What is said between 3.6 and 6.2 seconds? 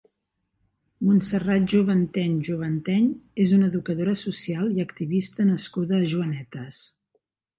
educadora social i activista nascuda a